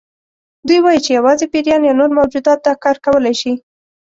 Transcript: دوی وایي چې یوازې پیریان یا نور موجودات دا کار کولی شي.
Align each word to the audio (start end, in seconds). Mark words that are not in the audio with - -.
دوی 0.67 0.79
وایي 0.83 0.99
چې 1.05 1.11
یوازې 1.17 1.45
پیریان 1.53 1.81
یا 1.85 1.93
نور 1.99 2.09
موجودات 2.19 2.59
دا 2.67 2.73
کار 2.83 2.97
کولی 3.05 3.33
شي. 3.41 3.53